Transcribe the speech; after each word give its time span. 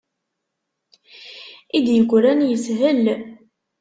I 1.77 1.79
d-yegran 1.85 2.39
yeshel. 2.49 3.03